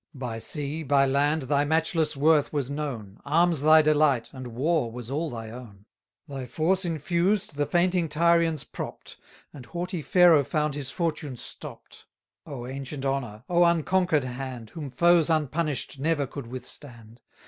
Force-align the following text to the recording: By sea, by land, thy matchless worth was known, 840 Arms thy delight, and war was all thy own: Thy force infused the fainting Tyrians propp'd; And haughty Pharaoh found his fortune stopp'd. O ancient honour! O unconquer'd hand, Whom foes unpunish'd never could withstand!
By 0.15 0.39
sea, 0.39 0.81
by 0.81 1.05
land, 1.05 1.43
thy 1.43 1.63
matchless 1.63 2.17
worth 2.17 2.51
was 2.51 2.71
known, 2.71 3.17
840 3.23 3.29
Arms 3.37 3.61
thy 3.61 3.81
delight, 3.83 4.29
and 4.33 4.47
war 4.47 4.91
was 4.91 5.11
all 5.11 5.29
thy 5.29 5.51
own: 5.51 5.85
Thy 6.27 6.47
force 6.47 6.83
infused 6.83 7.55
the 7.55 7.67
fainting 7.67 8.09
Tyrians 8.09 8.63
propp'd; 8.63 9.17
And 9.53 9.67
haughty 9.67 10.01
Pharaoh 10.01 10.43
found 10.43 10.73
his 10.73 10.89
fortune 10.89 11.35
stopp'd. 11.37 12.05
O 12.47 12.65
ancient 12.65 13.05
honour! 13.05 13.43
O 13.47 13.63
unconquer'd 13.63 14.23
hand, 14.23 14.71
Whom 14.71 14.89
foes 14.89 15.29
unpunish'd 15.29 15.99
never 15.99 16.25
could 16.25 16.47
withstand! 16.47 17.21